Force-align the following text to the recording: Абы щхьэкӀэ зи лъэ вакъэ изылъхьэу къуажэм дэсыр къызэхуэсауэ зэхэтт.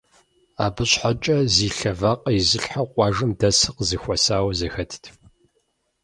Абы 0.65 0.83
щхьэкӀэ 0.89 1.37
зи 1.53 1.67
лъэ 1.77 1.91
вакъэ 1.99 2.31
изылъхьэу 2.39 2.87
къуажэм 2.93 3.31
дэсыр 3.39 3.73
къызэхуэсауэ 3.75 4.51
зэхэтт. 4.59 5.03